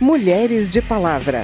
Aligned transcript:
Mulheres 0.00 0.72
de 0.72 0.82
Palavra. 0.82 1.42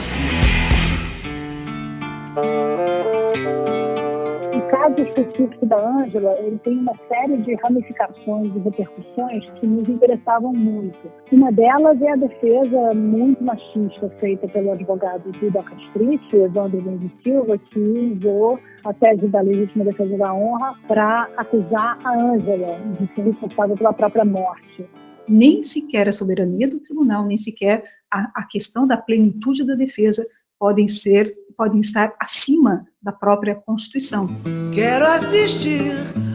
caso 4.70 5.02
específico 5.02 5.66
da 5.66 5.76
Ângela, 5.76 6.36
ele 6.40 6.58
tem 6.58 6.78
uma 6.78 6.94
série 7.08 7.36
de 7.38 7.54
ramificações 7.56 8.54
e 8.54 8.58
repercussões 8.58 9.50
que 9.58 9.66
nos 9.66 9.88
interessavam 9.88 10.52
muito. 10.52 10.98
Uma 11.30 11.52
delas 11.52 12.00
é 12.00 12.10
a 12.10 12.16
defesa 12.16 12.94
muito 12.94 13.42
machista 13.42 14.08
feita 14.18 14.48
pelo 14.48 14.72
advogado 14.72 15.30
Duda 15.32 15.62
Castrice, 15.62 16.36
Evandro 16.36 16.82
Mendes 16.82 17.12
Silva, 17.22 17.58
que 17.58 17.78
usou 17.78 18.58
a 18.84 18.92
tese 18.94 19.28
da 19.28 19.40
legítima 19.40 19.84
defesa 19.84 20.16
da 20.16 20.32
honra 20.32 20.74
para 20.88 21.28
acusar 21.36 21.98
a 22.02 22.18
Ângela 22.18 22.80
de 22.98 23.14
ser 23.14 23.22
responsável 23.22 23.76
pela 23.76 23.92
própria 23.92 24.24
morte 24.24 24.88
nem 25.30 25.62
sequer 25.62 26.08
a 26.08 26.12
soberania 26.12 26.66
do 26.66 26.80
tribunal, 26.80 27.24
nem 27.24 27.36
sequer 27.36 27.84
a, 28.10 28.30
a, 28.42 28.46
questão 28.46 28.86
da 28.86 28.96
plenitude 28.96 29.64
da 29.64 29.74
defesa 29.74 30.26
podem 30.58 30.88
ser 30.88 31.34
podem 31.56 31.80
estar 31.80 32.14
acima 32.18 32.86
da 33.02 33.12
própria 33.12 33.54
Constituição. 33.54 34.28
Quero 34.72 35.04
assistir 35.04 35.92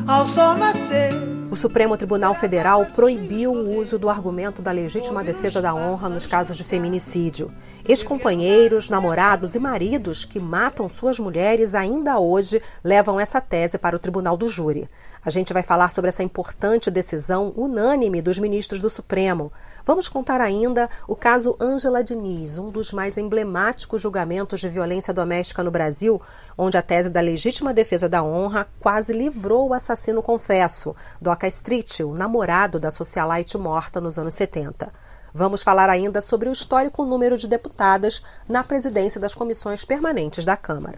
ao 0.08 0.28
sol 0.28 0.56
nascer. 0.56 1.14
O 1.50 1.56
Supremo 1.56 1.96
Tribunal 1.98 2.36
Federal 2.36 2.86
proibiu 2.88 3.52
o 3.54 3.78
uso 3.78 3.98
do 3.98 4.10
argumento 4.10 4.62
da 4.62 4.72
legítima 4.72 5.24
defesa 5.24 5.62
da 5.62 5.74
honra 5.74 6.10
nos 6.10 6.28
casos 6.28 6.58
de 6.58 6.64
feminicídio. 6.64 7.52
Ex-companheiros, 7.88 8.90
namorados 8.90 9.56
e 9.56 9.60
maridos 9.60 10.26
que 10.26 10.40
matam 10.40 10.90
suas 10.90 11.18
mulheres 11.18 11.74
ainda 11.74 12.20
hoje 12.20 12.62
levam 12.84 13.20
essa 13.20 13.40
tese 13.40 13.78
para 13.78 13.96
o 13.96 14.00
tribunal 14.00 14.36
do 14.36 14.48
júri. 14.48 14.90
A 15.24 15.30
gente 15.32 15.54
vai 15.54 15.64
falar 15.64 15.90
sobre 15.92 16.10
essa 16.10 16.22
importante 16.22 16.92
decisão 16.92 17.52
unânime 17.56 18.22
dos 18.22 18.38
ministros 18.38 18.80
do 18.80 18.90
Supremo. 18.92 19.52
Vamos 19.86 20.10
contar 20.10 20.42
ainda 20.42 20.90
o 21.08 21.16
caso 21.16 21.56
Ângela 21.62 22.04
Diniz, 22.04 22.58
um 22.58 22.72
dos 22.72 22.92
mais 22.92 23.20
emblemáticos 23.20 24.02
julgamentos 24.02 24.60
de 24.60 24.68
violência 24.68 25.14
doméstica 25.14 25.62
no 25.62 25.70
Brasil, 25.70 26.20
onde 26.58 26.76
a 26.76 26.82
tese 26.82 27.08
da 27.08 27.22
legítima 27.22 27.72
defesa 27.72 28.10
da 28.10 28.24
honra 28.24 28.68
quase 28.80 29.14
livrou 29.14 29.70
o 29.70 29.74
assassino 29.76 30.24
confesso, 30.24 30.96
Doca 31.22 31.46
Street, 31.48 32.00
o 32.00 32.16
namorado 32.16 32.80
da 32.80 32.90
socialite 32.90 33.60
morta 33.60 34.02
nos 34.02 34.18
anos 34.18 34.34
70. 34.34 34.92
Vamos 35.32 35.62
falar 35.62 35.90
ainda 35.90 36.20
sobre 36.20 36.50
o 36.50 36.52
histórico 36.52 37.06
número 37.06 37.38
de 37.38 37.48
deputadas 37.48 38.24
na 38.50 38.64
presidência 38.64 39.22
das 39.22 39.36
comissões 39.36 39.86
permanentes 39.86 40.46
da 40.46 40.58
Câmara. 40.58 40.98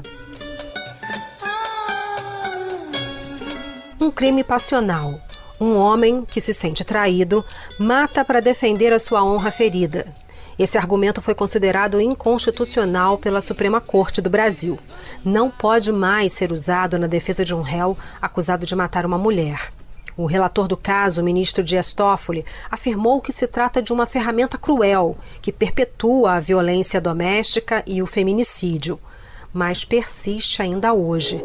Um 3.99 4.11
crime 4.11 4.45
passional 4.45 5.19
um 5.59 5.75
homem 5.75 6.23
que 6.25 6.39
se 6.39 6.53
sente 6.53 6.83
traído 6.83 7.43
mata 7.79 8.23
para 8.23 8.41
defender 8.41 8.93
a 8.93 8.99
sua 8.99 9.23
honra 9.23 9.51
ferida. 9.51 10.05
Esse 10.57 10.77
argumento 10.77 11.21
foi 11.21 11.35
considerado 11.35 12.01
inconstitucional 12.01 13.17
pela 13.17 13.41
Suprema 13.41 13.79
Corte 13.79 14.21
do 14.21 14.29
Brasil. 14.29 14.79
Não 15.23 15.51
pode 15.51 15.91
mais 15.91 16.33
ser 16.33 16.51
usado 16.51 16.97
na 16.97 17.05
defesa 17.05 17.45
de 17.45 17.53
um 17.53 17.61
réu 17.61 17.95
acusado 18.19 18.65
de 18.65 18.75
matar 18.75 19.05
uma 19.05 19.17
mulher. 19.17 19.71
O 20.15 20.25
relator 20.25 20.67
do 20.67 20.75
caso, 20.75 21.21
o 21.21 21.23
ministro 21.23 21.63
Dias 21.63 21.93
Toffoli, 21.93 22.43
afirmou 22.71 23.21
que 23.21 23.31
se 23.31 23.45
trata 23.45 23.83
de 23.83 23.93
uma 23.93 24.07
ferramenta 24.07 24.57
cruel 24.57 25.15
que 25.43 25.51
perpetua 25.51 26.33
a 26.33 26.39
violência 26.39 26.99
doméstica 26.99 27.83
e 27.85 28.01
o 28.01 28.07
feminicídio, 28.07 28.99
mas 29.53 29.85
persiste 29.85 30.59
ainda 30.59 30.91
hoje. 30.91 31.43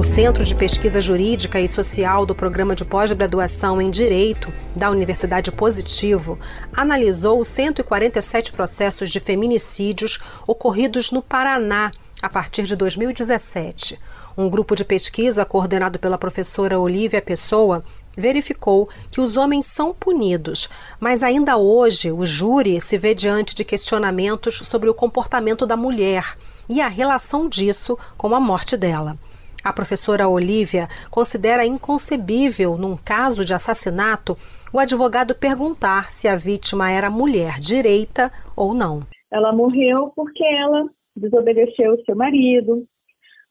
O 0.00 0.02
Centro 0.02 0.46
de 0.46 0.54
Pesquisa 0.54 0.98
Jurídica 0.98 1.60
e 1.60 1.68
Social 1.68 2.24
do 2.24 2.34
Programa 2.34 2.74
de 2.74 2.86
Pós-Graduação 2.86 3.82
em 3.82 3.90
Direito 3.90 4.50
da 4.74 4.90
Universidade 4.90 5.52
Positivo 5.52 6.38
analisou 6.72 7.44
147 7.44 8.50
processos 8.50 9.10
de 9.10 9.20
feminicídios 9.20 10.18
ocorridos 10.46 11.10
no 11.12 11.20
Paraná 11.20 11.92
a 12.22 12.30
partir 12.30 12.62
de 12.62 12.74
2017. 12.76 14.00
Um 14.38 14.48
grupo 14.48 14.74
de 14.74 14.86
pesquisa 14.86 15.44
coordenado 15.44 15.98
pela 15.98 16.16
professora 16.16 16.80
Olivia 16.80 17.20
Pessoa 17.20 17.84
verificou 18.16 18.88
que 19.10 19.20
os 19.20 19.36
homens 19.36 19.66
são 19.66 19.92
punidos, 19.92 20.70
mas 20.98 21.22
ainda 21.22 21.58
hoje 21.58 22.10
o 22.10 22.24
júri 22.24 22.80
se 22.80 22.96
vê 22.96 23.14
diante 23.14 23.54
de 23.54 23.66
questionamentos 23.66 24.60
sobre 24.64 24.88
o 24.88 24.94
comportamento 24.94 25.66
da 25.66 25.76
mulher 25.76 26.38
e 26.70 26.80
a 26.80 26.88
relação 26.88 27.50
disso 27.50 27.98
com 28.16 28.34
a 28.34 28.40
morte 28.40 28.78
dela. 28.78 29.18
A 29.62 29.72
professora 29.72 30.28
Olivia 30.28 30.88
considera 31.10 31.66
inconcebível, 31.66 32.78
num 32.78 32.96
caso 32.96 33.44
de 33.44 33.52
assassinato, 33.52 34.36
o 34.72 34.78
advogado 34.78 35.34
perguntar 35.34 36.10
se 36.10 36.26
a 36.26 36.34
vítima 36.34 36.90
era 36.90 37.10
mulher 37.10 37.60
direita 37.60 38.32
ou 38.56 38.72
não. 38.72 39.00
Ela 39.30 39.52
morreu 39.52 40.12
porque 40.16 40.44
ela 40.44 40.88
desobedeceu 41.14 41.92
o 41.92 42.04
seu 42.04 42.16
marido, 42.16 42.86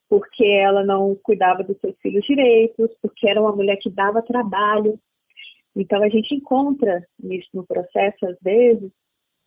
porque 0.09 0.43
ela 0.43 0.83
não 0.83 1.15
cuidava 1.21 1.63
dos 1.63 1.77
seus 1.79 1.95
filhos 2.01 2.25
direitos, 2.25 2.89
porque 3.01 3.29
era 3.29 3.39
uma 3.39 3.55
mulher 3.55 3.77
que 3.77 3.89
dava 3.89 4.23
trabalho. 4.23 4.99
Então 5.75 6.01
a 6.01 6.09
gente 6.09 6.33
encontra 6.33 7.05
nisso 7.19 7.49
no 7.53 7.65
processo, 7.65 8.25
às 8.25 8.35
vezes, 8.41 8.91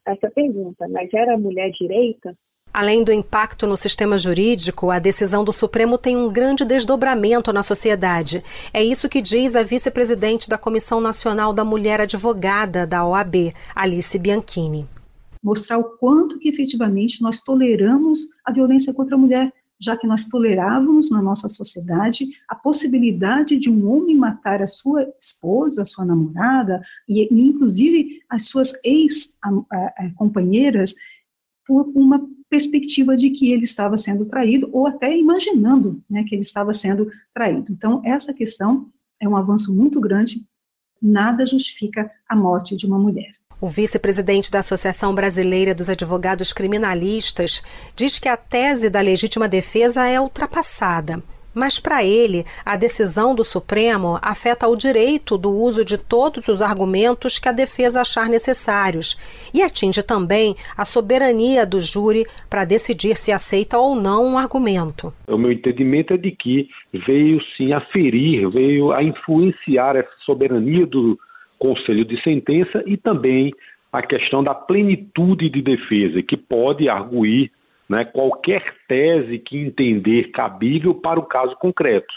essa 0.06 0.30
pergunta, 0.30 0.86
mas 0.88 1.12
era 1.12 1.36
mulher 1.36 1.70
direita? 1.72 2.36
Além 2.74 3.04
do 3.04 3.12
impacto 3.12 3.66
no 3.66 3.76
sistema 3.76 4.16
jurídico, 4.16 4.90
a 4.90 4.98
decisão 4.98 5.44
do 5.44 5.52
Supremo 5.52 5.98
tem 5.98 6.16
um 6.16 6.32
grande 6.32 6.64
desdobramento 6.64 7.52
na 7.52 7.62
sociedade. 7.62 8.42
É 8.72 8.82
isso 8.82 9.10
que 9.10 9.20
diz 9.20 9.54
a 9.54 9.62
vice-presidente 9.62 10.48
da 10.48 10.56
Comissão 10.56 10.98
Nacional 10.98 11.52
da 11.52 11.66
Mulher 11.66 12.00
Advogada 12.00 12.86
da 12.86 13.06
OAB, 13.06 13.52
Alice 13.74 14.18
Bianchini. 14.18 14.88
Mostrar 15.42 15.76
o 15.76 15.84
quanto 15.98 16.38
que 16.38 16.48
efetivamente 16.48 17.20
nós 17.20 17.40
toleramos 17.40 18.20
a 18.42 18.50
violência 18.50 18.94
contra 18.94 19.16
a 19.16 19.18
mulher, 19.18 19.52
já 19.78 19.94
que 19.94 20.06
nós 20.06 20.24
tolerávamos 20.24 21.10
na 21.10 21.20
nossa 21.20 21.48
sociedade 21.48 22.26
a 22.48 22.54
possibilidade 22.54 23.58
de 23.58 23.68
um 23.68 23.86
homem 23.90 24.16
matar 24.16 24.62
a 24.62 24.66
sua 24.66 25.06
esposa, 25.20 25.82
a 25.82 25.84
sua 25.84 26.06
namorada 26.06 26.80
e, 27.06 27.28
e 27.30 27.42
inclusive 27.42 28.22
as 28.30 28.48
suas 28.48 28.72
ex-companheiras 28.82 30.94
por 31.66 31.90
uma 31.94 32.26
perspectiva 32.48 33.16
de 33.16 33.30
que 33.30 33.52
ele 33.52 33.64
estava 33.64 33.96
sendo 33.96 34.26
traído, 34.26 34.68
ou 34.72 34.86
até 34.86 35.16
imaginando 35.16 36.02
né, 36.08 36.24
que 36.24 36.34
ele 36.34 36.42
estava 36.42 36.72
sendo 36.72 37.10
traído. 37.32 37.72
Então, 37.72 38.02
essa 38.04 38.34
questão 38.34 38.90
é 39.20 39.28
um 39.28 39.36
avanço 39.36 39.74
muito 39.74 40.00
grande, 40.00 40.44
nada 41.00 41.46
justifica 41.46 42.10
a 42.28 42.36
morte 42.36 42.76
de 42.76 42.86
uma 42.86 42.98
mulher. 42.98 43.32
O 43.60 43.68
vice-presidente 43.68 44.50
da 44.50 44.58
Associação 44.58 45.14
Brasileira 45.14 45.74
dos 45.74 45.88
Advogados 45.88 46.52
Criminalistas 46.52 47.62
diz 47.94 48.18
que 48.18 48.28
a 48.28 48.36
tese 48.36 48.90
da 48.90 49.00
legítima 49.00 49.48
defesa 49.48 50.06
é 50.06 50.20
ultrapassada 50.20 51.22
mas 51.54 51.78
para 51.78 52.04
ele, 52.04 52.44
a 52.64 52.76
decisão 52.76 53.34
do 53.34 53.44
Supremo 53.44 54.18
afeta 54.22 54.66
o 54.68 54.76
direito 54.76 55.36
do 55.36 55.50
uso 55.50 55.84
de 55.84 56.02
todos 56.02 56.48
os 56.48 56.62
argumentos 56.62 57.38
que 57.38 57.48
a 57.48 57.52
defesa 57.52 58.00
achar 58.00 58.28
necessários 58.28 59.18
e 59.52 59.62
atinge 59.62 60.02
também 60.02 60.54
a 60.76 60.84
soberania 60.84 61.66
do 61.66 61.80
júri 61.80 62.24
para 62.48 62.64
decidir 62.64 63.16
se 63.16 63.32
aceita 63.32 63.78
ou 63.78 63.94
não 63.94 64.26
um 64.26 64.38
argumento. 64.38 65.12
O 65.26 65.36
meu 65.36 65.52
entendimento 65.52 66.14
é 66.14 66.16
de 66.16 66.30
que 66.30 66.68
veio 67.06 67.40
sim 67.56 67.72
a 67.72 67.80
ferir, 67.80 68.48
veio 68.50 68.92
a 68.92 69.02
influenciar 69.02 69.96
essa 69.96 70.12
soberania 70.24 70.86
do 70.86 71.18
Conselho 71.58 72.04
de 72.04 72.20
Sentença 72.22 72.82
e 72.86 72.96
também 72.96 73.52
a 73.92 74.02
questão 74.02 74.42
da 74.42 74.54
plenitude 74.54 75.50
de 75.50 75.60
defesa, 75.60 76.22
que 76.22 76.36
pode 76.36 76.88
arguir 76.88 77.52
né, 77.92 78.06
qualquer 78.06 78.64
tese 78.88 79.38
que 79.38 79.58
entender 79.58 80.30
cabível 80.30 80.94
para 80.94 81.20
o 81.20 81.26
caso 81.26 81.54
concreto. 81.56 82.14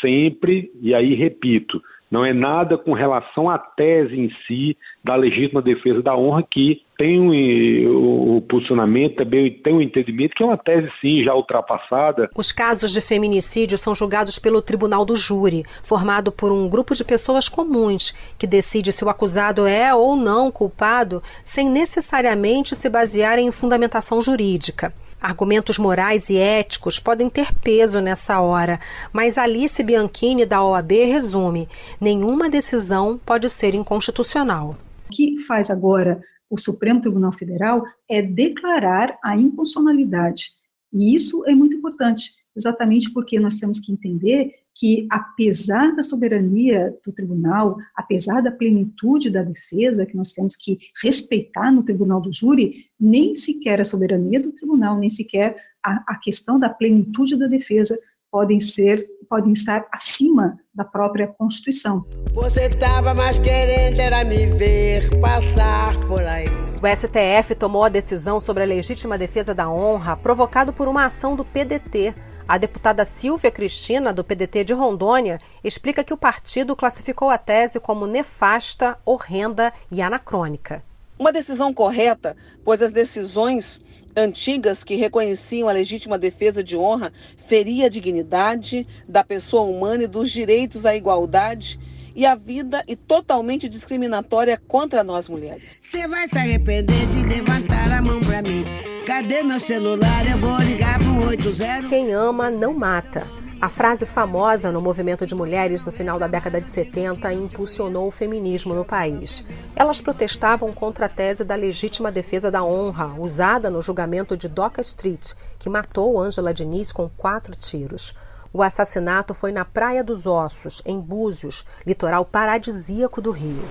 Sempre, 0.00 0.70
e 0.80 0.94
aí 0.94 1.12
repito, 1.16 1.82
não 2.08 2.24
é 2.24 2.32
nada 2.32 2.78
com 2.78 2.92
relação 2.92 3.50
à 3.50 3.58
tese 3.58 4.14
em 4.14 4.30
si 4.46 4.76
da 5.02 5.16
legítima 5.16 5.60
defesa 5.60 6.00
da 6.00 6.16
honra 6.16 6.44
que 6.48 6.82
tem 6.96 7.20
um, 7.20 8.36
o 8.36 8.40
posicionamento, 8.42 9.16
também 9.16 9.52
tem 9.52 9.74
um 9.74 9.82
entendimento 9.82 10.34
que 10.36 10.42
é 10.42 10.46
uma 10.46 10.56
tese 10.56 10.88
sim 11.00 11.24
já 11.24 11.34
ultrapassada. 11.34 12.30
Os 12.36 12.52
casos 12.52 12.92
de 12.92 13.00
feminicídio 13.00 13.76
são 13.76 13.96
julgados 13.96 14.38
pelo 14.38 14.62
Tribunal 14.62 15.04
do 15.04 15.16
Júri, 15.16 15.64
formado 15.82 16.30
por 16.30 16.52
um 16.52 16.68
grupo 16.68 16.94
de 16.94 17.04
pessoas 17.04 17.48
comuns 17.48 18.14
que 18.38 18.46
decide 18.46 18.92
se 18.92 19.04
o 19.04 19.08
acusado 19.08 19.66
é 19.66 19.92
ou 19.92 20.14
não 20.14 20.50
culpado, 20.50 21.20
sem 21.42 21.68
necessariamente 21.68 22.76
se 22.76 22.88
basear 22.88 23.38
em 23.38 23.50
fundamentação 23.50 24.22
jurídica. 24.22 24.92
Argumentos 25.20 25.78
morais 25.78 26.30
e 26.30 26.36
éticos 26.36 27.00
podem 27.00 27.28
ter 27.28 27.52
peso 27.54 28.00
nessa 28.00 28.40
hora, 28.40 28.78
mas 29.12 29.36
Alice 29.36 29.82
Bianchini, 29.82 30.46
da 30.46 30.62
OAB, 30.62 30.92
resume: 30.92 31.68
nenhuma 32.00 32.48
decisão 32.48 33.18
pode 33.26 33.50
ser 33.50 33.74
inconstitucional. 33.74 34.76
O 35.08 35.12
que 35.12 35.38
faz 35.38 35.70
agora 35.70 36.20
o 36.48 36.58
Supremo 36.58 37.00
Tribunal 37.00 37.32
Federal 37.32 37.82
é 38.08 38.22
declarar 38.22 39.18
a 39.22 39.36
inconstitucionalidade. 39.36 40.50
E 40.92 41.14
isso 41.14 41.44
é 41.46 41.54
muito 41.54 41.76
importante, 41.76 42.32
exatamente 42.58 43.12
porque 43.12 43.38
nós 43.38 43.54
temos 43.54 43.78
que 43.78 43.92
entender 43.92 44.50
que, 44.74 45.06
apesar 45.10 45.94
da 45.94 46.02
soberania 46.02 46.94
do 47.04 47.12
tribunal, 47.12 47.76
apesar 47.96 48.40
da 48.40 48.50
plenitude 48.50 49.30
da 49.30 49.42
defesa, 49.42 50.04
que 50.04 50.16
nós 50.16 50.30
temos 50.30 50.54
que 50.54 50.78
respeitar 51.02 51.72
no 51.72 51.82
tribunal 51.82 52.20
do 52.20 52.32
júri, 52.32 52.74
nem 52.98 53.34
sequer 53.34 53.80
a 53.80 53.84
soberania 53.84 54.40
do 54.40 54.52
tribunal, 54.52 54.98
nem 54.98 55.08
sequer 55.08 55.56
a, 55.84 56.14
a 56.14 56.18
questão 56.18 56.58
da 56.58 56.68
plenitude 56.68 57.36
da 57.36 57.46
defesa 57.46 57.98
podem 58.30 58.60
ser, 58.60 59.06
podem 59.28 59.52
estar 59.52 59.86
acima 59.92 60.58
da 60.74 60.84
própria 60.84 61.26
Constituição. 61.26 62.06
Você 62.32 62.66
estava 62.66 63.14
mais 63.14 63.38
querendo 63.38 63.98
era 63.98 64.24
me 64.24 64.46
ver 64.46 65.18
passar 65.20 65.98
por 66.06 66.20
aí. 66.20 66.46
O 66.80 66.86
STF 66.86 67.56
tomou 67.56 67.82
a 67.82 67.88
decisão 67.88 68.38
sobre 68.38 68.62
a 68.62 68.66
legítima 68.66 69.18
defesa 69.18 69.52
da 69.52 69.68
honra 69.68 70.16
provocado 70.16 70.72
por 70.72 70.86
uma 70.86 71.06
ação 71.06 71.34
do 71.34 71.44
PDT. 71.44 72.14
A 72.48 72.56
deputada 72.56 73.04
Silvia 73.04 73.50
Cristina, 73.50 74.10
do 74.10 74.24
PDT 74.24 74.64
de 74.64 74.72
Rondônia, 74.72 75.38
explica 75.62 76.02
que 76.02 76.14
o 76.14 76.16
partido 76.16 76.74
classificou 76.74 77.28
a 77.28 77.36
tese 77.36 77.78
como 77.78 78.06
nefasta, 78.06 78.96
horrenda 79.04 79.70
e 79.92 80.00
anacrônica. 80.00 80.82
Uma 81.18 81.30
decisão 81.30 81.74
correta, 81.74 82.34
pois 82.64 82.80
as 82.80 82.90
decisões 82.90 83.82
antigas 84.16 84.82
que 84.82 84.94
reconheciam 84.94 85.68
a 85.68 85.72
legítima 85.72 86.16
defesa 86.16 86.64
de 86.64 86.74
honra 86.74 87.12
feria 87.46 87.84
a 87.84 87.90
dignidade 87.90 88.86
da 89.06 89.22
pessoa 89.22 89.64
humana 89.64 90.04
e 90.04 90.08
dos 90.08 90.30
direitos 90.30 90.86
à 90.86 90.96
igualdade 90.96 91.78
e 92.18 92.26
à 92.26 92.34
vida 92.34 92.82
e 92.88 92.96
totalmente 92.96 93.68
discriminatória 93.68 94.60
contra 94.66 95.04
nós 95.04 95.28
mulheres. 95.28 95.78
Você 95.80 96.08
vai 96.08 96.26
se 96.26 96.36
arrepender 96.36 97.06
de 97.06 97.22
levantar 97.22 97.92
a 97.92 98.02
mão 98.02 98.18
para 98.18 98.42
mim. 98.42 98.64
Cadê 99.06 99.44
meu 99.44 99.60
celular? 99.60 100.28
Eu 100.28 100.36
vou 100.36 100.58
ligar 100.58 100.98
pro 100.98 101.28
80. 101.28 101.88
Quem 101.88 102.12
ama 102.12 102.50
não 102.50 102.74
mata. 102.74 103.24
A 103.60 103.68
frase 103.68 104.04
famosa 104.04 104.72
no 104.72 104.80
movimento 104.82 105.24
de 105.24 105.34
mulheres 105.36 105.84
no 105.84 105.92
final 105.92 106.18
da 106.18 106.26
década 106.26 106.60
de 106.60 106.66
70 106.66 107.32
impulsionou 107.32 108.08
o 108.08 108.10
feminismo 108.10 108.74
no 108.74 108.84
país. 108.84 109.44
Elas 109.76 110.00
protestavam 110.00 110.72
contra 110.72 111.06
a 111.06 111.08
tese 111.08 111.44
da 111.44 111.54
legítima 111.54 112.10
defesa 112.10 112.50
da 112.50 112.64
honra, 112.64 113.14
usada 113.16 113.70
no 113.70 113.80
julgamento 113.80 114.36
de 114.36 114.48
Doca 114.48 114.80
Street, 114.80 115.34
que 115.56 115.70
matou 115.70 116.20
Ângela 116.20 116.52
Diniz 116.52 116.90
com 116.90 117.08
quatro 117.08 117.54
tiros. 117.54 118.12
O 118.50 118.62
assassinato 118.62 119.34
foi 119.34 119.52
na 119.52 119.62
Praia 119.62 120.02
dos 120.02 120.26
Ossos, 120.26 120.80
em 120.86 120.98
Búzios, 120.98 121.66
litoral 121.86 122.24
paradisíaco 122.24 123.20
do 123.20 123.30
Rio. 123.30 123.62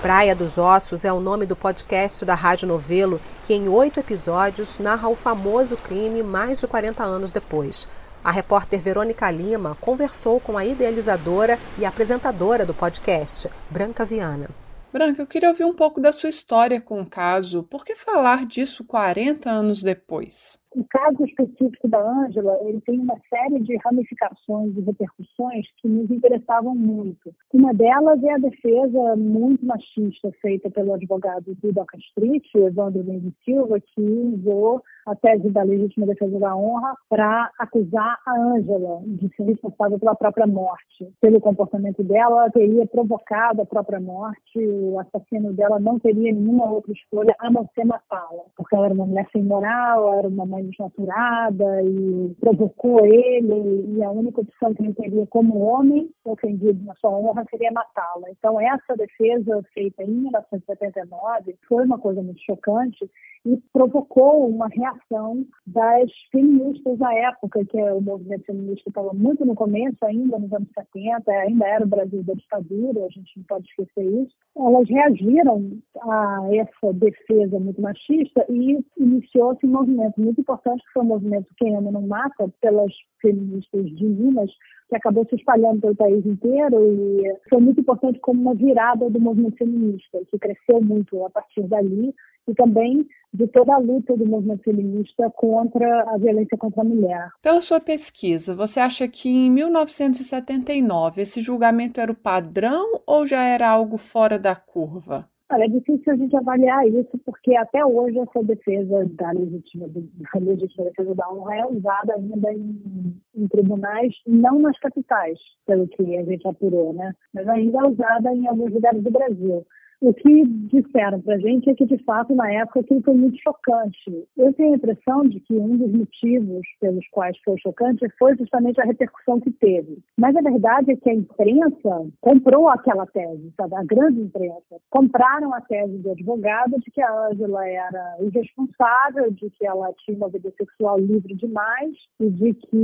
Praia 0.00 0.34
dos 0.36 0.56
Ossos 0.56 1.04
é 1.04 1.12
o 1.12 1.18
nome 1.18 1.44
do 1.44 1.56
podcast 1.56 2.24
da 2.24 2.34
Rádio 2.34 2.68
Novelo, 2.68 3.20
que 3.42 3.52
em 3.52 3.68
oito 3.68 3.98
episódios 3.98 4.78
narra 4.78 5.08
o 5.08 5.16
famoso 5.16 5.76
crime 5.76 6.22
mais 6.22 6.60
de 6.60 6.68
40 6.68 7.02
anos 7.02 7.32
depois. 7.32 7.88
A 8.22 8.30
repórter 8.30 8.78
Verônica 8.78 9.28
Lima 9.30 9.76
conversou 9.80 10.38
com 10.38 10.56
a 10.56 10.64
idealizadora 10.64 11.58
e 11.76 11.84
apresentadora 11.84 12.64
do 12.64 12.72
podcast, 12.72 13.50
Branca 13.68 14.04
Viana. 14.04 14.48
Branca, 14.92 15.20
eu 15.20 15.26
queria 15.26 15.48
ouvir 15.48 15.64
um 15.64 15.74
pouco 15.74 16.00
da 16.00 16.12
sua 16.12 16.30
história 16.30 16.80
com 16.80 17.00
o 17.00 17.06
caso. 17.06 17.64
Por 17.64 17.84
que 17.84 17.96
falar 17.96 18.46
disso 18.46 18.84
40 18.84 19.50
anos 19.50 19.82
depois? 19.82 20.62
O 20.74 20.84
caso 20.90 21.24
específico 21.24 21.88
da 21.88 22.00
Ângela, 22.00 22.58
ele 22.62 22.80
tem 22.80 22.98
uma 22.98 23.16
série 23.30 23.60
de 23.60 23.76
ramificações 23.76 24.76
e 24.76 24.80
repercussões 24.80 25.66
que 25.80 25.88
nos 25.88 26.10
interessavam 26.10 26.74
muito. 26.74 27.32
Uma 27.52 27.72
delas 27.72 28.22
é 28.24 28.32
a 28.32 28.38
defesa 28.38 29.16
muito 29.16 29.64
machista 29.64 30.32
feita 30.42 30.68
pelo 30.70 30.94
advogado 30.94 31.54
do 31.62 31.72
Doca 31.72 31.96
Street, 31.98 32.44
Evandro 32.56 33.04
Mendes 33.04 33.32
Silva, 33.44 33.78
que 33.80 34.00
usou 34.00 34.82
a 35.06 35.14
tese 35.14 35.50
da 35.50 35.62
legítima 35.62 36.06
defesa 36.06 36.38
da 36.38 36.56
honra 36.56 36.94
para 37.08 37.50
acusar 37.58 38.18
a 38.26 38.32
Ângela 38.36 39.02
de 39.06 39.28
ser 39.36 39.44
responsável 39.44 39.98
pela 39.98 40.14
própria 40.14 40.46
morte. 40.46 41.08
Pelo 41.20 41.40
comportamento 41.40 42.02
dela, 42.02 42.42
ela 42.42 42.50
teria 42.50 42.86
provocado 42.86 43.62
a 43.62 43.66
própria 43.66 44.00
morte, 44.00 44.58
o 44.58 44.98
assassino 44.98 45.52
dela 45.52 45.78
não 45.78 45.98
teria 45.98 46.32
nenhuma 46.32 46.70
outra 46.70 46.92
escolha 46.92 47.34
a 47.38 47.50
não 47.50 47.68
ser 47.74 47.84
matá-la, 47.84 48.44
porque 48.56 48.74
ela 48.74 48.86
era 48.86 48.94
uma 48.94 49.06
mulher 49.06 49.28
sem 49.30 49.42
moral, 49.42 50.18
era 50.18 50.28
uma 50.28 50.46
mãe 50.46 50.63
desnaturada 50.64 51.82
e 51.82 52.34
provocou 52.40 53.04
ele, 53.04 53.96
e 53.96 54.02
a 54.02 54.10
única 54.10 54.40
opção 54.40 54.74
que 54.74 54.82
ele 54.82 54.94
teria 54.94 55.26
como 55.26 55.60
homem 55.60 56.10
ofendido 56.24 56.84
na 56.84 56.94
sua 56.96 57.10
honra 57.10 57.44
seria 57.50 57.72
matá-la. 57.72 58.30
Então, 58.30 58.60
essa 58.60 58.96
defesa 58.96 59.62
feita 59.72 60.02
em 60.02 60.10
1979 60.10 61.56
foi 61.68 61.84
uma 61.84 61.98
coisa 61.98 62.22
muito 62.22 62.40
chocante 62.40 63.08
e 63.46 63.58
provocou 63.72 64.48
uma 64.48 64.68
reação 64.68 65.44
das 65.66 66.10
feministas 66.32 66.98
da 66.98 67.12
época, 67.14 67.64
que 67.66 67.78
é 67.78 67.92
o 67.92 68.00
movimento 68.00 68.46
feminista 68.46 68.88
estava 68.88 69.12
muito 69.12 69.44
no 69.44 69.54
começo, 69.54 69.98
ainda 70.02 70.38
nos 70.38 70.52
anos 70.52 70.68
70, 70.74 71.30
ainda 71.30 71.66
era 71.66 71.84
o 71.84 71.88
Brasil 71.88 72.22
da 72.22 72.32
ditadura, 72.32 73.04
a 73.04 73.08
gente 73.08 73.36
não 73.36 73.44
pode 73.44 73.66
esquecer 73.68 74.04
isso. 74.04 74.34
Elas 74.56 74.88
reagiram 74.88 75.72
a 76.00 76.48
essa 76.52 76.92
defesa 76.94 77.58
muito 77.58 77.82
machista 77.82 78.46
e 78.48 78.82
iniciou-se 78.98 79.66
um 79.66 79.70
movimento 79.70 80.18
muito 80.18 80.40
importante, 80.40 80.53
que 80.62 80.92
foi 80.92 81.02
o 81.02 81.06
movimento 81.06 81.46
Quem 81.56 81.76
Ama 81.76 81.90
Não 81.90 82.06
Mata, 82.06 82.48
pelas 82.60 82.92
feministas 83.20 83.90
de 83.90 84.04
Minas, 84.04 84.50
que 84.88 84.96
acabou 84.96 85.26
se 85.28 85.36
espalhando 85.36 85.80
pelo 85.80 85.96
país 85.96 86.24
inteiro 86.26 86.86
e 86.86 87.36
foi 87.48 87.60
muito 87.60 87.80
importante 87.80 88.18
como 88.20 88.40
uma 88.40 88.54
virada 88.54 89.08
do 89.08 89.20
movimento 89.20 89.56
feminista, 89.56 90.20
que 90.30 90.38
cresceu 90.38 90.80
muito 90.80 91.24
a 91.24 91.30
partir 91.30 91.62
dali 91.64 92.14
e 92.46 92.54
também 92.54 93.06
de 93.32 93.48
toda 93.48 93.74
a 93.74 93.78
luta 93.78 94.16
do 94.16 94.26
movimento 94.26 94.62
feminista 94.62 95.30
contra 95.34 96.02
a 96.12 96.18
violência 96.18 96.56
contra 96.56 96.82
a 96.82 96.84
mulher. 96.84 97.28
Pela 97.42 97.60
sua 97.60 97.80
pesquisa, 97.80 98.54
você 98.54 98.78
acha 98.78 99.08
que 99.08 99.28
em 99.28 99.50
1979 99.50 101.22
esse 101.22 101.40
julgamento 101.40 102.00
era 102.00 102.12
o 102.12 102.16
padrão 102.16 103.00
ou 103.06 103.26
já 103.26 103.42
era 103.42 103.68
algo 103.68 103.98
fora 103.98 104.38
da 104.38 104.54
curva? 104.54 105.28
Olha, 105.54 105.66
é 105.66 105.68
difícil 105.68 106.12
a 106.12 106.16
gente 106.16 106.36
avaliar 106.36 106.84
isso, 106.88 107.16
porque 107.24 107.54
até 107.56 107.86
hoje 107.86 108.18
essa 108.18 108.42
defesa 108.42 109.08
da 109.12 109.30
legítima, 109.30 109.86
da 109.86 110.40
legítima 110.40 110.86
defesa 110.86 111.14
da 111.14 111.30
honra 111.30 111.54
é 111.54 111.66
usada 111.66 112.14
ainda 112.14 112.52
em, 112.52 113.14
em, 113.36 113.46
tribunais, 113.46 114.12
não 114.26 114.58
nas 114.58 114.76
capitais, 114.80 115.38
pelo 115.64 115.86
que 115.86 116.16
a 116.16 116.24
gente 116.24 116.48
apurou, 116.48 116.92
né? 116.94 117.14
Mas 117.32 117.46
ainda 117.46 117.78
é 117.78 117.88
usada 117.88 118.34
em 118.34 118.48
alguns 118.48 118.72
lugares 118.72 119.00
do 119.00 119.12
Brasil. 119.12 119.64
O 120.04 120.12
que 120.12 120.44
disseram 120.44 121.18
para 121.22 121.36
a 121.36 121.38
gente 121.38 121.70
é 121.70 121.74
que, 121.74 121.86
de 121.86 121.96
fato, 122.04 122.34
na 122.34 122.52
época, 122.52 122.80
aquilo 122.80 123.00
foi 123.00 123.14
muito 123.14 123.38
chocante. 123.40 124.28
Eu 124.36 124.52
tenho 124.52 124.74
a 124.74 124.76
impressão 124.76 125.26
de 125.26 125.40
que 125.40 125.54
um 125.54 125.78
dos 125.78 125.90
motivos 125.92 126.60
pelos 126.78 127.08
quais 127.08 127.34
foi 127.42 127.56
chocante 127.58 128.06
foi 128.18 128.36
justamente 128.36 128.78
a 128.82 128.84
repercussão 128.84 129.40
que 129.40 129.50
teve. 129.52 129.96
Mas 130.18 130.36
a 130.36 130.42
verdade 130.42 130.92
é 130.92 130.96
que 130.96 131.08
a 131.08 131.14
imprensa 131.14 132.06
comprou 132.20 132.68
aquela 132.68 133.06
tese, 133.06 133.50
sabe? 133.56 133.76
a 133.76 133.82
grande 133.82 134.20
imprensa. 134.20 134.76
Compraram 134.90 135.54
a 135.54 135.62
tese 135.62 135.96
do 135.96 136.10
advogado 136.10 136.78
de 136.80 136.90
que 136.90 137.00
a 137.00 137.28
Ângela 137.30 137.66
era 137.66 138.16
irresponsável, 138.20 139.30
de 139.30 139.48
que 139.48 139.66
ela 139.66 139.90
tinha 140.04 140.18
uma 140.18 140.28
vida 140.28 140.52
sexual 140.58 140.98
livre 140.98 141.34
demais 141.34 141.94
e 142.20 142.28
de 142.28 142.52
que 142.52 142.76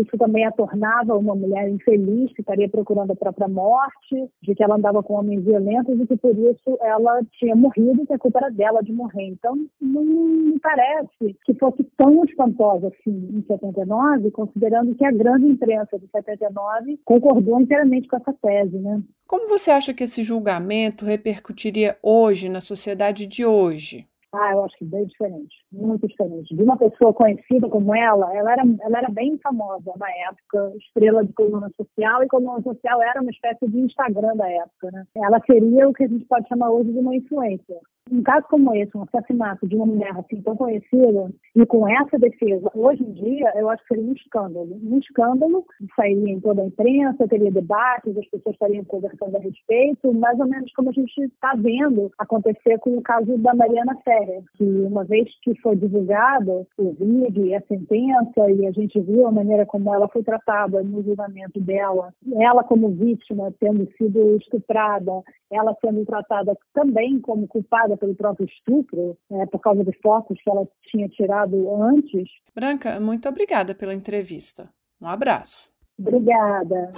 isso 0.00 0.16
também 0.16 0.46
a 0.46 0.52
tornava 0.52 1.18
uma 1.18 1.34
mulher 1.34 1.68
infeliz, 1.68 2.32
que 2.32 2.40
estaria 2.40 2.70
procurando 2.70 3.10
a 3.10 3.16
própria 3.16 3.46
morte, 3.46 4.30
de 4.42 4.54
que 4.54 4.64
ela 4.64 4.76
andava 4.76 5.02
com 5.02 5.16
homens 5.16 5.44
violentos 5.44 6.00
e 6.00 6.06
que 6.06 6.16
por 6.16 6.34
isso 6.34 6.61
isso 6.62 6.78
ela 6.82 7.20
tinha 7.38 7.54
morrido 7.54 8.06
e 8.08 8.12
a 8.12 8.18
culpa 8.18 8.38
era 8.38 8.50
dela 8.50 8.82
de 8.82 8.92
morrer. 8.92 9.26
Então, 9.26 9.56
não 9.80 10.04
me 10.04 10.58
parece 10.60 11.36
que 11.44 11.54
fosse 11.54 11.84
tão 11.96 12.24
espantosa 12.24 12.88
assim 12.88 13.28
em 13.32 13.44
79, 13.46 14.30
considerando 14.30 14.94
que 14.94 15.04
a 15.04 15.12
grande 15.12 15.46
imprensa 15.46 15.98
de 15.98 16.08
79 16.08 17.00
concordou 17.04 17.60
inteiramente 17.60 18.08
com 18.08 18.16
essa 18.16 18.32
tese, 18.32 18.78
né? 18.78 19.02
Como 19.26 19.48
você 19.48 19.70
acha 19.70 19.94
que 19.94 20.04
esse 20.04 20.22
julgamento 20.22 21.04
repercutiria 21.04 21.96
hoje 22.02 22.48
na 22.48 22.60
sociedade 22.60 23.26
de 23.26 23.44
hoje? 23.44 24.06
Ah, 24.34 24.52
eu 24.52 24.64
acho 24.64 24.76
que 24.78 24.84
bem 24.86 25.04
diferente, 25.04 25.54
muito 25.70 26.08
diferente. 26.08 26.56
De 26.56 26.62
uma 26.62 26.78
pessoa 26.78 27.12
conhecida 27.12 27.68
como 27.68 27.94
ela, 27.94 28.34
ela 28.34 28.52
era, 28.52 28.62
ela 28.80 28.98
era 28.98 29.10
bem 29.10 29.38
famosa 29.38 29.92
na 29.98 30.10
época, 30.30 30.72
estrela 30.78 31.22
de 31.22 31.34
coluna 31.34 31.70
social, 31.76 32.22
e 32.22 32.28
coluna 32.28 32.62
social 32.62 33.02
era 33.02 33.20
uma 33.20 33.30
espécie 33.30 33.68
de 33.68 33.80
Instagram 33.80 34.34
da 34.36 34.48
época, 34.48 34.90
né? 34.90 35.04
Ela 35.16 35.38
seria 35.44 35.86
o 35.86 35.92
que 35.92 36.04
a 36.04 36.08
gente 36.08 36.24
pode 36.24 36.48
chamar 36.48 36.70
hoje 36.70 36.92
de 36.92 36.98
uma 36.98 37.14
influência. 37.14 37.76
Um 38.12 38.22
caso 38.22 38.46
como 38.50 38.74
esse, 38.74 38.94
um 38.94 39.04
assassinato 39.04 39.66
de 39.66 39.74
uma 39.74 39.86
mulher 39.86 40.12
assim 40.18 40.42
tão 40.42 40.54
conhecida 40.54 41.32
e 41.56 41.64
com 41.64 41.88
essa 41.88 42.18
defesa, 42.18 42.70
hoje 42.74 43.02
em 43.02 43.12
dia, 43.12 43.50
eu 43.54 43.70
acho 43.70 43.82
que 43.84 43.94
seria 43.94 44.10
um 44.10 44.12
escândalo. 44.12 44.78
Um 44.84 44.98
escândalo, 44.98 45.64
sairia 45.96 46.34
em 46.34 46.38
toda 46.38 46.60
a 46.60 46.66
imprensa, 46.66 47.26
teria 47.26 47.50
debates, 47.50 48.14
as 48.14 48.28
pessoas 48.28 48.54
estariam 48.54 48.84
conversando 48.84 49.34
a 49.34 49.40
respeito, 49.40 50.12
mais 50.12 50.38
ou 50.38 50.46
menos 50.46 50.70
como 50.74 50.90
a 50.90 50.92
gente 50.92 51.22
está 51.22 51.54
vendo 51.56 52.10
acontecer 52.18 52.78
com 52.80 52.98
o 52.98 53.02
caso 53.02 53.38
da 53.38 53.54
Mariana 53.54 53.96
Ferrer, 54.04 54.42
que 54.58 54.64
uma 54.64 55.04
vez 55.04 55.30
que 55.40 55.54
foi 55.62 55.76
divulgado 55.76 56.66
o 56.76 56.92
vídeo 56.92 57.46
e 57.46 57.54
a 57.54 57.62
sentença, 57.62 58.50
e 58.50 58.66
a 58.66 58.72
gente 58.72 59.00
viu 59.00 59.26
a 59.26 59.32
maneira 59.32 59.64
como 59.64 59.94
ela 59.94 60.06
foi 60.08 60.22
tratada 60.22 60.82
no 60.82 61.02
julgamento 61.02 61.58
dela, 61.60 62.12
ela 62.34 62.62
como 62.62 62.90
vítima 62.90 63.54
tendo 63.58 63.88
sido 63.96 64.36
estuprada, 64.36 65.22
ela 65.50 65.74
sendo 65.80 66.04
tratada 66.04 66.56
também 66.74 67.18
como 67.20 67.48
culpada 67.48 67.96
pelo 68.02 68.16
próprio 68.16 68.46
estupro, 68.46 69.16
é, 69.30 69.46
por 69.46 69.60
causa 69.60 69.84
dos 69.84 69.96
fotos 70.02 70.36
que 70.42 70.50
ela 70.50 70.66
tinha 70.90 71.08
tirado 71.08 71.72
antes. 71.84 72.28
Branca, 72.52 72.98
muito 72.98 73.28
obrigada 73.28 73.76
pela 73.76 73.94
entrevista. 73.94 74.68
Um 75.00 75.06
abraço. 75.06 75.70
Obrigada. 75.96 76.90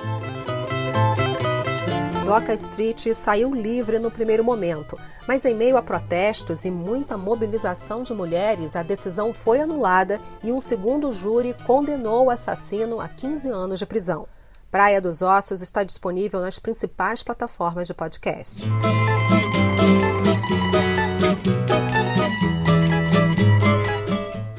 Doca 2.25 2.54
Street 2.54 3.12
saiu 3.12 3.54
livre 3.54 3.99
no 3.99 4.11
primeiro 4.11 4.42
momento, 4.42 4.96
mas 5.28 5.44
em 5.44 5.54
meio 5.54 5.76
a 5.76 5.82
protestos 5.82 6.64
e 6.64 6.70
muita 6.70 7.18
mobilização 7.18 8.02
de 8.02 8.14
mulheres, 8.14 8.75
a 8.75 8.82
decisão 8.82 9.34
foi 9.34 9.61
anulada 9.61 10.18
e 10.42 10.50
um 10.50 10.61
segundo 10.61 11.12
júri 11.12 11.54
condenou 11.66 12.26
o 12.26 12.30
assassino 12.30 12.99
a 12.99 13.08
15 13.08 13.50
anos 13.50 13.78
de 13.78 13.84
prisão. 13.84 14.26
Praia 14.70 15.02
dos 15.02 15.20
Ossos 15.20 15.61
está 15.61 15.84
disponível 15.84 16.40
nas 16.40 16.58
principais 16.58 17.23
plataformas 17.23 17.87
de 17.87 17.92
podcast. 17.92 18.68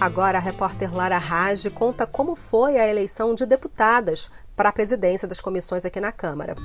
Agora, 0.06 0.38
a 0.38 0.42
repórter 0.42 0.96
Lara 0.96 1.18
Raj 1.18 1.66
conta 1.74 2.06
como 2.06 2.36
foi 2.36 2.78
a 2.78 2.88
eleição 2.88 3.34
de 3.34 3.44
deputadas 3.44 4.30
para 4.56 4.70
a 4.70 4.72
presidência 4.72 5.28
das 5.28 5.42
comissões 5.42 5.84
aqui 5.84 6.00
na 6.00 6.12
Câmara. 6.12 6.56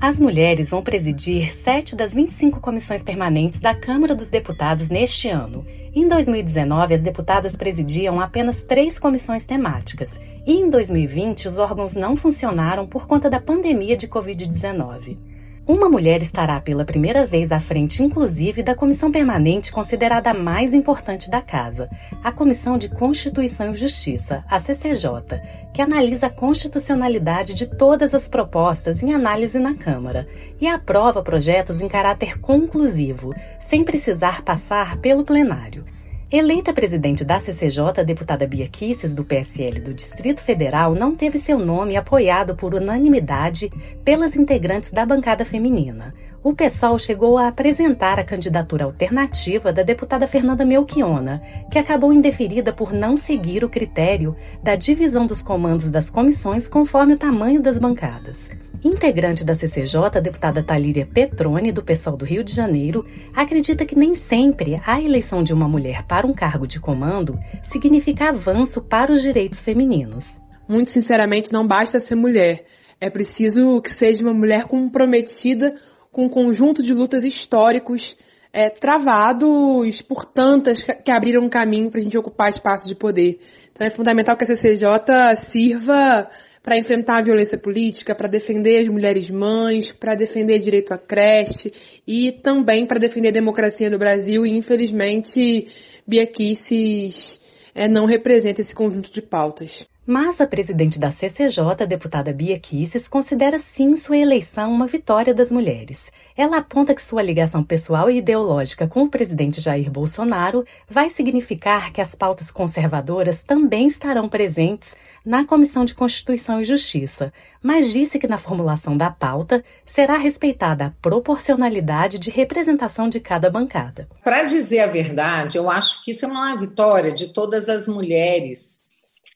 As 0.00 0.18
mulheres 0.18 0.70
vão 0.70 0.82
presidir 0.82 1.54
sete 1.54 1.94
das 1.94 2.14
25 2.14 2.60
comissões 2.60 3.02
permanentes 3.02 3.60
da 3.60 3.74
Câmara 3.74 4.14
dos 4.14 4.30
Deputados 4.30 4.88
neste 4.88 5.28
ano. 5.28 5.66
Em 5.94 6.08
2019, 6.08 6.94
as 6.94 7.02
deputadas 7.02 7.54
presidiam 7.56 8.18
apenas 8.22 8.62
três 8.62 8.98
comissões 8.98 9.44
temáticas, 9.44 10.18
e 10.46 10.54
em 10.54 10.70
2020 10.70 11.46
os 11.46 11.58
órgãos 11.58 11.94
não 11.94 12.16
funcionaram 12.16 12.86
por 12.86 13.06
conta 13.06 13.28
da 13.28 13.38
pandemia 13.38 13.98
de 13.98 14.08
Covid-19. 14.08 15.18
Uma 15.66 15.88
mulher 15.88 16.22
estará 16.22 16.60
pela 16.60 16.84
primeira 16.84 17.24
vez 17.24 17.52
à 17.52 17.60
frente, 17.60 18.02
inclusive, 18.02 18.62
da 18.62 18.74
comissão 18.74 19.12
permanente 19.12 19.70
considerada 19.70 20.30
a 20.30 20.34
mais 20.34 20.74
importante 20.74 21.30
da 21.30 21.40
Casa, 21.40 21.88
a 22.24 22.32
Comissão 22.32 22.76
de 22.76 22.88
Constituição 22.88 23.70
e 23.70 23.74
Justiça, 23.74 24.42
a 24.50 24.58
CCJ, 24.58 25.40
que 25.72 25.82
analisa 25.82 26.26
a 26.26 26.30
constitucionalidade 26.30 27.54
de 27.54 27.66
todas 27.66 28.14
as 28.14 28.26
propostas 28.26 29.02
em 29.02 29.12
análise 29.12 29.58
na 29.58 29.74
Câmara 29.74 30.26
e 30.60 30.66
aprova 30.66 31.22
projetos 31.22 31.80
em 31.80 31.88
caráter 31.88 32.40
conclusivo, 32.40 33.32
sem 33.60 33.84
precisar 33.84 34.42
passar 34.42 34.96
pelo 34.96 35.24
plenário. 35.24 35.84
Eleita 36.32 36.72
presidente 36.72 37.24
da 37.24 37.40
CCJ, 37.40 37.82
a 37.98 38.02
deputada 38.04 38.46
Bia 38.46 38.68
Kisses, 38.68 39.16
do 39.16 39.24
PSL 39.24 39.80
do 39.80 39.92
Distrito 39.92 40.40
Federal, 40.40 40.94
não 40.94 41.12
teve 41.12 41.40
seu 41.40 41.58
nome 41.58 41.96
apoiado 41.96 42.54
por 42.54 42.72
unanimidade 42.72 43.68
pelas 44.04 44.36
integrantes 44.36 44.92
da 44.92 45.04
bancada 45.04 45.44
feminina. 45.44 46.14
O 46.40 46.54
PSOL 46.54 47.00
chegou 47.00 47.36
a 47.36 47.48
apresentar 47.48 48.20
a 48.20 48.24
candidatura 48.24 48.84
alternativa 48.84 49.72
da 49.72 49.82
deputada 49.82 50.24
Fernanda 50.24 50.64
Melchiona, 50.64 51.42
que 51.68 51.80
acabou 51.80 52.12
indeferida 52.12 52.72
por 52.72 52.92
não 52.92 53.16
seguir 53.16 53.64
o 53.64 53.68
critério 53.68 54.36
da 54.62 54.76
divisão 54.76 55.26
dos 55.26 55.42
comandos 55.42 55.90
das 55.90 56.08
comissões 56.08 56.68
conforme 56.68 57.14
o 57.14 57.18
tamanho 57.18 57.60
das 57.60 57.76
bancadas. 57.76 58.48
Integrante 58.82 59.44
da 59.44 59.54
CCJ, 59.54 60.16
a 60.16 60.20
deputada 60.20 60.62
Talíria 60.62 61.06
Petrone, 61.06 61.70
do 61.70 61.84
PSOL 61.84 62.16
do 62.16 62.24
Rio 62.24 62.42
de 62.42 62.54
Janeiro, 62.54 63.04
acredita 63.36 63.84
que 63.84 63.94
nem 63.94 64.14
sempre 64.14 64.80
a 64.86 64.98
eleição 64.98 65.42
de 65.42 65.52
uma 65.52 65.68
mulher 65.68 66.06
para 66.06 66.26
um 66.26 66.32
cargo 66.32 66.66
de 66.66 66.80
comando 66.80 67.38
significa 67.62 68.30
avanço 68.30 68.80
para 68.80 69.12
os 69.12 69.20
direitos 69.20 69.62
femininos. 69.62 70.40
Muito 70.66 70.92
sinceramente, 70.92 71.52
não 71.52 71.66
basta 71.66 72.00
ser 72.00 72.14
mulher. 72.14 72.64
É 72.98 73.10
preciso 73.10 73.82
que 73.82 73.90
seja 73.98 74.22
uma 74.22 74.32
mulher 74.32 74.64
comprometida 74.64 75.74
com 76.10 76.24
um 76.24 76.30
conjunto 76.30 76.82
de 76.82 76.94
lutas 76.94 77.22
históricos 77.22 78.16
é, 78.50 78.70
travados 78.70 80.00
por 80.02 80.24
tantas 80.24 80.82
que 80.82 81.12
abriram 81.12 81.42
um 81.42 81.50
caminho 81.50 81.90
para 81.90 82.00
a 82.00 82.02
gente 82.02 82.16
ocupar 82.16 82.48
espaços 82.48 82.88
de 82.88 82.94
poder. 82.94 83.38
Então 83.72 83.86
é 83.86 83.90
fundamental 83.90 84.38
que 84.38 84.44
a 84.44 84.46
CCJ 84.46 85.50
sirva 85.50 86.30
para 86.62 86.76
enfrentar 86.76 87.18
a 87.18 87.22
violência 87.22 87.58
política, 87.58 88.14
para 88.14 88.28
defender 88.28 88.80
as 88.80 88.88
mulheres 88.88 89.30
mães, 89.30 89.90
para 89.92 90.14
defender 90.14 90.58
direito 90.58 90.92
à 90.92 90.98
creche 90.98 91.72
e 92.06 92.32
também 92.42 92.86
para 92.86 92.98
defender 92.98 93.28
a 93.28 93.32
democracia 93.32 93.88
no 93.88 93.98
Brasil. 93.98 94.44
E 94.44 94.50
infelizmente, 94.50 95.66
Bia 96.06 96.26
Kicis 96.26 97.40
é, 97.74 97.88
não 97.88 98.04
representa 98.04 98.60
esse 98.60 98.74
conjunto 98.74 99.12
de 99.12 99.22
pautas. 99.22 99.89
Mas 100.12 100.40
a 100.40 100.46
presidente 100.48 100.98
da 100.98 101.12
CCJ, 101.12 101.86
deputada 101.86 102.32
Bia 102.32 102.58
Kisses, 102.58 103.06
considera 103.06 103.60
sim 103.60 103.96
sua 103.96 104.16
eleição 104.16 104.72
uma 104.72 104.88
vitória 104.88 105.32
das 105.32 105.52
mulheres. 105.52 106.10
Ela 106.36 106.56
aponta 106.56 106.96
que 106.96 107.00
sua 107.00 107.22
ligação 107.22 107.62
pessoal 107.62 108.10
e 108.10 108.16
ideológica 108.16 108.88
com 108.88 109.04
o 109.04 109.08
presidente 109.08 109.60
Jair 109.60 109.88
Bolsonaro 109.88 110.64
vai 110.88 111.08
significar 111.08 111.92
que 111.92 112.00
as 112.00 112.16
pautas 112.16 112.50
conservadoras 112.50 113.44
também 113.44 113.86
estarão 113.86 114.28
presentes 114.28 114.96
na 115.24 115.44
Comissão 115.44 115.84
de 115.84 115.94
Constituição 115.94 116.60
e 116.60 116.64
Justiça, 116.64 117.32
mas 117.62 117.92
disse 117.92 118.18
que 118.18 118.26
na 118.26 118.36
formulação 118.36 118.96
da 118.96 119.10
pauta 119.10 119.62
será 119.86 120.16
respeitada 120.16 120.86
a 120.86 120.90
proporcionalidade 121.00 122.18
de 122.18 122.32
representação 122.32 123.08
de 123.08 123.20
cada 123.20 123.48
bancada. 123.48 124.08
Para 124.24 124.42
dizer 124.42 124.80
a 124.80 124.86
verdade, 124.88 125.56
eu 125.56 125.70
acho 125.70 126.02
que 126.02 126.10
isso 126.10 126.24
é 126.24 126.28
uma 126.28 126.56
vitória 126.56 127.12
de 127.12 127.28
todas 127.28 127.68
as 127.68 127.86
mulheres 127.86 128.79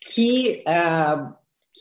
que, 0.04 0.62
uh, 0.68 1.34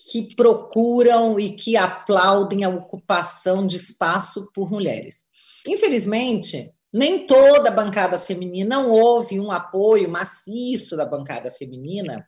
que 0.10 0.36
procuram 0.36 1.40
e 1.40 1.52
que 1.52 1.76
aplaudem 1.76 2.64
a 2.64 2.70
ocupação 2.70 3.68
de 3.68 3.78
espaço 3.78 4.50
por 4.54 4.72
mulheres. 4.72 5.26
Infelizmente, 5.68 6.74
nem 6.92 7.26
toda 7.26 7.70
a 7.70 7.74
bancada 7.74 8.20
feminina 8.20 8.76
não 8.76 8.92
houve 8.92 9.40
um 9.40 9.52
apoio 9.52 10.10
maciço 10.10 10.96
da 10.96 11.06
bancada 11.06 11.52
feminina, 11.52 12.28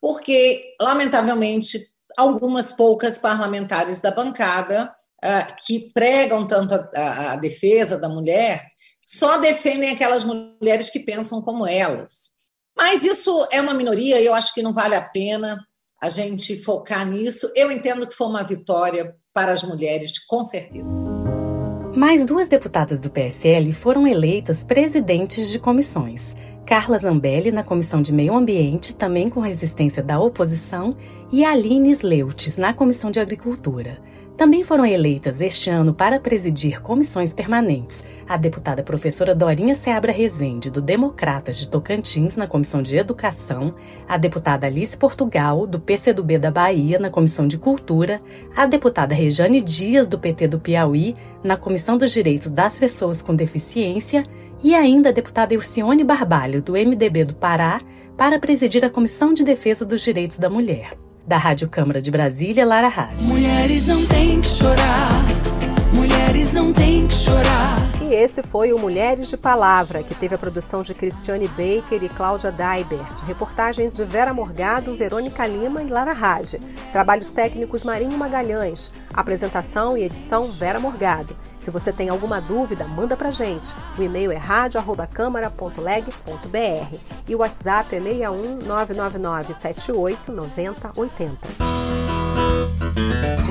porque, 0.00 0.74
lamentavelmente, 0.80 1.78
algumas 2.16 2.72
poucas 2.72 3.18
parlamentares 3.18 4.00
da 4.00 4.10
bancada 4.10 4.94
uh, 5.24 5.56
que 5.64 5.90
pregam 5.92 6.46
tanto 6.46 6.74
a, 6.74 6.90
a, 6.94 7.32
a 7.32 7.36
defesa 7.36 7.98
da 7.98 8.08
mulher 8.08 8.66
só 9.06 9.38
defendem 9.38 9.90
aquelas 9.90 10.24
mulheres 10.24 10.90
que 10.90 11.00
pensam 11.00 11.40
como 11.40 11.66
elas. 11.66 12.37
Mas 12.78 13.04
isso 13.04 13.46
é 13.50 13.60
uma 13.60 13.74
minoria 13.74 14.20
e 14.20 14.24
eu 14.24 14.34
acho 14.34 14.54
que 14.54 14.62
não 14.62 14.72
vale 14.72 14.94
a 14.94 15.02
pena 15.02 15.58
a 16.00 16.08
gente 16.08 16.56
focar 16.62 17.04
nisso. 17.04 17.50
Eu 17.56 17.72
entendo 17.72 18.06
que 18.06 18.14
foi 18.14 18.28
uma 18.28 18.44
vitória 18.44 19.16
para 19.34 19.52
as 19.52 19.64
mulheres, 19.64 20.24
com 20.24 20.42
certeza. 20.44 20.96
Mais 21.96 22.24
duas 22.24 22.48
deputadas 22.48 23.00
do 23.00 23.10
PSL 23.10 23.72
foram 23.72 24.06
eleitas 24.06 24.62
presidentes 24.62 25.48
de 25.48 25.58
comissões. 25.58 26.36
Carla 26.64 26.98
Zambelli, 26.98 27.50
na 27.50 27.64
Comissão 27.64 28.00
de 28.00 28.12
Meio 28.12 28.36
Ambiente, 28.36 28.94
também 28.94 29.28
com 29.28 29.40
resistência 29.40 30.02
da 30.02 30.20
oposição, 30.20 30.96
e 31.32 31.44
Aline 31.44 31.90
Sleutes, 31.90 32.56
na 32.56 32.72
Comissão 32.72 33.10
de 33.10 33.18
Agricultura. 33.18 33.98
Também 34.38 34.62
foram 34.62 34.86
eleitas 34.86 35.40
este 35.40 35.68
ano 35.68 35.92
para 35.92 36.20
presidir 36.20 36.80
comissões 36.80 37.32
permanentes 37.32 38.04
a 38.28 38.36
deputada 38.36 38.84
professora 38.84 39.34
Dorinha 39.34 39.74
Seabra 39.74 40.12
Rezende, 40.12 40.70
do 40.70 40.80
Democratas 40.80 41.56
de 41.56 41.66
Tocantins, 41.66 42.36
na 42.36 42.46
Comissão 42.46 42.80
de 42.80 42.96
Educação, 42.96 43.74
a 44.06 44.16
deputada 44.16 44.68
Alice 44.68 44.96
Portugal, 44.96 45.66
do 45.66 45.80
PCdoB 45.80 46.38
da 46.38 46.52
Bahia, 46.52 47.00
na 47.00 47.10
Comissão 47.10 47.48
de 47.48 47.58
Cultura, 47.58 48.22
a 48.54 48.64
deputada 48.64 49.12
Rejane 49.12 49.60
Dias, 49.60 50.08
do 50.08 50.20
PT 50.20 50.46
do 50.46 50.60
Piauí, 50.60 51.16
na 51.42 51.56
Comissão 51.56 51.98
dos 51.98 52.12
Direitos 52.12 52.52
das 52.52 52.78
Pessoas 52.78 53.20
com 53.20 53.34
Deficiência, 53.34 54.22
e 54.62 54.72
ainda 54.72 55.08
a 55.08 55.12
deputada 55.12 55.52
Elcione 55.52 56.04
Barbalho, 56.04 56.62
do 56.62 56.74
MDB 56.74 57.24
do 57.24 57.34
Pará, 57.34 57.80
para 58.16 58.38
presidir 58.38 58.84
a 58.84 58.90
Comissão 58.90 59.34
de 59.34 59.42
Defesa 59.42 59.84
dos 59.84 60.00
Direitos 60.00 60.38
da 60.38 60.48
Mulher. 60.48 61.07
Da 61.28 61.36
Rádio 61.36 61.68
Câmara 61.68 62.00
de 62.00 62.10
Brasília, 62.10 62.64
Lara 62.64 62.88
Rádio. 62.88 63.22
Mulheres 63.26 63.86
não 63.86 64.06
têm 64.06 64.40
que 64.40 64.48
chorar. 64.48 65.10
Mulheres 65.92 66.54
não 66.54 66.72
têm 66.72 67.06
que 67.06 67.12
chorar. 67.12 67.76
E 68.08 68.14
esse 68.14 68.42
foi 68.42 68.72
o 68.72 68.78
Mulheres 68.78 69.28
de 69.28 69.36
Palavra, 69.36 70.02
que 70.02 70.14
teve 70.14 70.34
a 70.34 70.38
produção 70.38 70.80
de 70.80 70.94
Cristiane 70.94 71.46
Baker 71.46 72.02
e 72.02 72.08
Cláudia 72.08 72.50
Daibert, 72.50 73.22
reportagens 73.26 73.94
de 73.94 74.02
Vera 74.02 74.32
Morgado, 74.32 74.94
Verônica 74.94 75.46
Lima 75.46 75.82
e 75.82 75.90
Lara 75.90 76.14
Rage, 76.14 76.58
trabalhos 76.90 77.32
técnicos 77.32 77.84
Marinho 77.84 78.16
Magalhães, 78.16 78.90
apresentação 79.12 79.94
e 79.94 80.04
edição 80.04 80.44
Vera 80.44 80.80
Morgado. 80.80 81.36
Se 81.60 81.70
você 81.70 81.92
tem 81.92 82.08
alguma 82.08 82.40
dúvida, 82.40 82.86
manda 82.86 83.14
pra 83.14 83.30
gente. 83.30 83.74
O 83.98 84.02
e-mail 84.02 84.32
é 84.32 84.38
radio@câmara.leg.br 84.38 86.98
e 87.28 87.34
o 87.34 87.40
WhatsApp 87.40 87.94
é 87.94 88.00
61 88.00 88.60
999 88.66 89.52
78 89.52 90.32
90 90.32 90.92
80. 90.96 91.36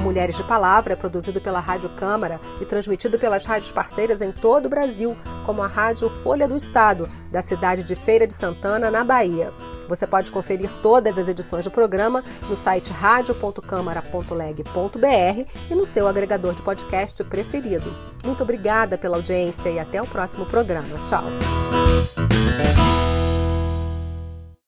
Mulheres 0.08 0.38
de 0.38 0.44
Palavra 0.46 0.94
é 0.94 0.96
produzido 0.96 1.42
pela 1.42 1.60
Rádio 1.60 1.90
Câmara 1.90 2.40
e 2.62 2.66
transmitido 2.66 3.20
pelas 3.20 3.44
rádios 3.44 3.74
parceiras 3.74 4.22
em 4.22 4.32
todo 4.32 4.68
o 4.68 4.70
Brasil, 4.70 5.18
como 5.46 5.62
a 5.62 5.68
Rádio 5.68 6.10
Folha 6.10 6.48
do 6.48 6.56
Estado, 6.56 7.12
da 7.30 7.42
cidade 7.42 7.84
de 7.84 7.94
Feira 7.94 8.26
de 8.26 8.34
Santana, 8.34 8.90
na 8.90 9.04
Bahia. 9.04 9.52
Você 9.90 10.08
pode 10.08 10.32
conferir 10.32 10.72
todas 10.82 11.18
as 11.18 11.28
edições 11.28 11.66
do 11.66 11.72
programa 11.72 12.24
no 12.48 12.56
site 12.56 12.94
radio.câmara.leg.br 12.94 15.52
e 15.70 15.76
no 15.76 15.86
seu 15.86 16.08
agregador 16.08 16.54
de 16.54 16.62
podcast 16.62 17.22
preferido. 17.26 17.94
Muito 18.24 18.44
obrigada 18.44 18.98
pela 18.98 19.18
audiência 19.18 19.68
e 19.68 19.78
até 19.78 20.02
o 20.02 20.08
próximo 20.08 20.46
programa. 20.46 20.88
Tchau! 21.06 21.26